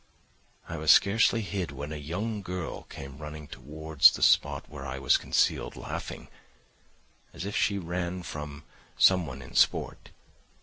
I 0.67 0.77
was 0.77 0.89
scarcely 0.89 1.41
hid 1.41 1.69
when 1.71 1.91
a 1.91 1.95
young 1.95 2.41
girl 2.41 2.85
came 2.89 3.19
running 3.19 3.47
towards 3.47 4.09
the 4.09 4.23
spot 4.23 4.67
where 4.67 4.83
I 4.83 4.97
was 4.97 5.15
concealed, 5.15 5.75
laughing, 5.75 6.27
as 7.33 7.45
if 7.45 7.55
she 7.55 7.77
ran 7.77 8.23
from 8.23 8.63
someone 8.97 9.43
in 9.43 9.53
sport. 9.53 10.09